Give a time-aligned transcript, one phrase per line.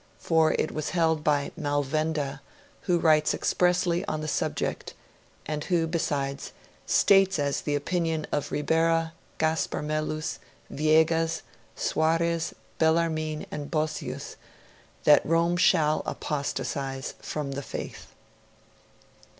[0.17, 2.41] For it was held by 'Malvenda,
[2.87, 4.95] who writes expressly on the subject',
[5.45, 6.53] and who, besides,
[6.87, 10.39] 'states as the opinion of Ribera, Gaspar Melus,
[10.71, 11.43] Viegas,
[11.75, 14.37] Suarez, Bellarmine, and Bosius
[15.03, 18.07] that Rome shall apostatise from the faith'.